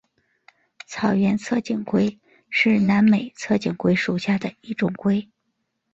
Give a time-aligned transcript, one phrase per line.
[0.87, 2.19] 草原侧颈龟
[2.49, 5.29] 是南美侧颈龟属下的一种龟。